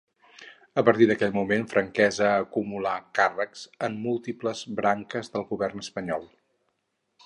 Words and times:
A 0.81 0.83
partir 0.87 1.07
d'aquell 1.11 1.35
moment 1.35 1.67
Franquesa 1.73 2.31
acumulà 2.39 2.95
càrrecs 3.21 3.69
en 3.89 4.01
múltiples 4.09 4.67
branques 4.81 5.35
del 5.37 5.51
govern 5.55 5.89
espanyol. 5.89 6.31